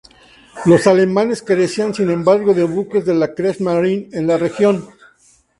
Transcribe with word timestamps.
Los 0.65 0.87
alemanes 0.87 1.43
carecían, 1.43 1.93
sin 1.93 2.09
embargo, 2.09 2.55
de 2.55 2.63
buques 2.63 3.05
de 3.05 3.13
la 3.13 3.35
Kriegsmarine 3.35 4.09
en 4.13 4.25
la 4.25 4.37
región. 4.37 4.89